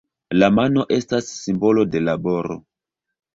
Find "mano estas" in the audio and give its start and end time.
0.59-1.29